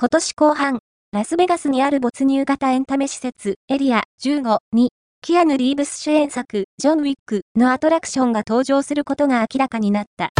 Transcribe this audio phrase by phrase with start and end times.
[0.00, 0.78] 今年後半、
[1.12, 10.30] ラスベガスにある没入型エンタメ施設、エリア15に、キアヌ・リーブス主演作、ジョン・ウィックのアトラクションが登場することが明らかになった。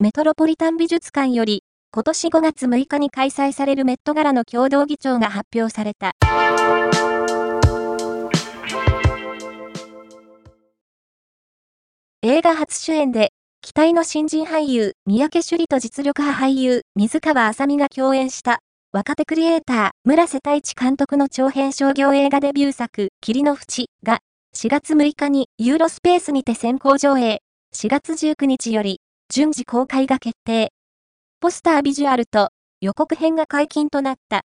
[0.00, 6.16] メトロポリタン美術館より、今年5月6日に開催されるメットガラの共同議長が発表された。
[12.22, 13.32] 映画初主演で
[13.64, 18.58] 期待の新人俳優、三宅朱里と実力派俳優、水川あさみが共演した、
[18.92, 24.18] 若手クリエイター、村瀬太一監督の長編商業映画デビュー作、霧の淵が、
[24.56, 27.40] 4月6日にユーロスペースにて先行上映、
[27.72, 29.00] 4月19日より、
[29.32, 30.72] 順次公開が決定。
[31.40, 32.48] ポスタービジュアルと
[32.80, 34.42] 予告編が解禁となった。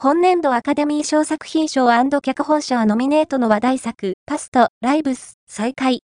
[0.00, 1.88] 本年度アカデミー賞作品賞
[2.20, 6.04] 脚本賞ノミネートの話題作、パスト、ライブス、再開。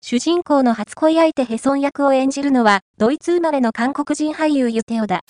[0.00, 5.20] 主人公の初恋相手ヘソン役を演じるのは、ドイツ生まれの韓国人俳優ユテオだ。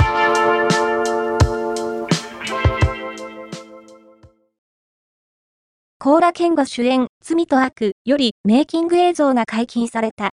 [5.98, 10.30] コーラ・ケンゴ主演、罪と悪よりメイキング映像が解禁された。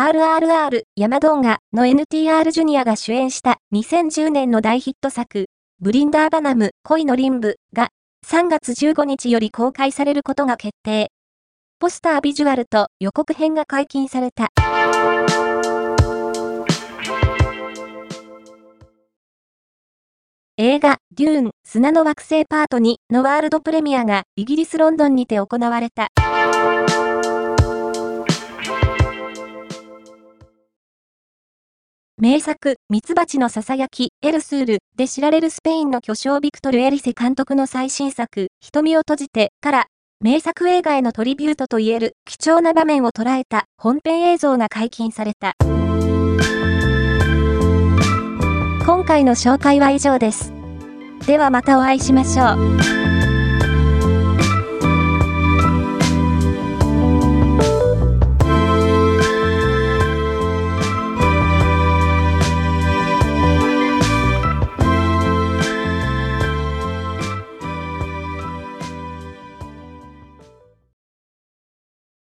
[0.00, 7.90] RRR 山動画の NTR ジュニアが主演した2010年の大ヒット作、ブリンダーバナム恋のリンブが
[8.26, 11.10] 3月15日より公開されることが決定。
[11.78, 14.48] ポスタービジュアルと予告編が解禁された。
[20.56, 26.08] 映画、デューン、砂の惑星パート2のワールドプレミアがイギリス・ロンドンにて行われた。
[32.20, 39.86] 名作、ミツバチのささやき、エルスールで知られるスペインの巨匠ビクトル・エリセ監督の最新作、瞳を閉じてから、
[40.20, 45.54] 名作映画へのトリビュートといえる貴重な場面を捉えた本編映像が解禁された。
[48.84, 50.52] 今回の紹介は以上です。
[51.26, 52.99] ではまたお会いしましょう。